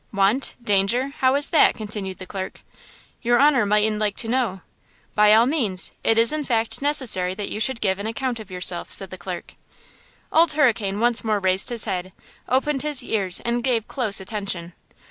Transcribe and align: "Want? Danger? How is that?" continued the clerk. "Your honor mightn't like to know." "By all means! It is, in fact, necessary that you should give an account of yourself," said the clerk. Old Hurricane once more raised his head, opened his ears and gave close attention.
"Want? 0.11 0.55
Danger? 0.63 1.09
How 1.19 1.35
is 1.35 1.51
that?" 1.51 1.75
continued 1.75 2.17
the 2.17 2.25
clerk. 2.25 2.61
"Your 3.21 3.37
honor 3.37 3.67
mightn't 3.67 3.99
like 3.99 4.15
to 4.17 4.27
know." 4.27 4.61
"By 5.13 5.31
all 5.31 5.45
means! 5.45 5.91
It 6.03 6.17
is, 6.17 6.33
in 6.33 6.43
fact, 6.43 6.81
necessary 6.81 7.35
that 7.35 7.49
you 7.51 7.59
should 7.59 7.81
give 7.81 7.99
an 7.99 8.07
account 8.07 8.39
of 8.39 8.49
yourself," 8.49 8.91
said 8.91 9.11
the 9.11 9.17
clerk. 9.19 9.53
Old 10.31 10.53
Hurricane 10.53 10.99
once 10.99 11.23
more 11.23 11.39
raised 11.39 11.69
his 11.69 11.85
head, 11.85 12.13
opened 12.49 12.81
his 12.81 13.03
ears 13.03 13.41
and 13.41 13.63
gave 13.63 13.87
close 13.87 14.19
attention. 14.19 14.73